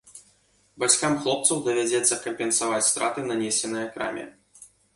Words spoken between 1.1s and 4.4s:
хлопцам давядзецца кампенсаваць страты, нанесеныя краме.